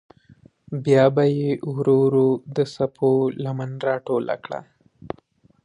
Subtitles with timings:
[0.83, 3.11] بیا به یې ورو ورو د څپو
[3.43, 4.59] لمن راټوله کړه.